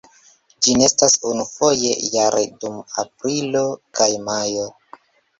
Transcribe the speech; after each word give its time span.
Ĝi 0.67 0.71
nestas 0.77 1.17
unufoje 1.31 1.91
jare 2.15 2.45
dum 2.63 2.79
aprilo 3.03 3.61
kaj 3.99 4.07
majo. 4.31 4.65